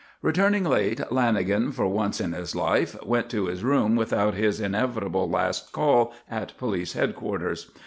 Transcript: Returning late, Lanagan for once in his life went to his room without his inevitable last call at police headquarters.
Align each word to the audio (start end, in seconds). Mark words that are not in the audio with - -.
Returning 0.23 0.63
late, 0.63 0.97
Lanagan 1.11 1.71
for 1.71 1.85
once 1.87 2.19
in 2.19 2.33
his 2.33 2.55
life 2.55 2.95
went 3.05 3.29
to 3.29 3.45
his 3.45 3.63
room 3.63 3.95
without 3.95 4.33
his 4.33 4.59
inevitable 4.59 5.29
last 5.29 5.71
call 5.73 6.11
at 6.27 6.57
police 6.57 6.93
headquarters. 6.93 7.69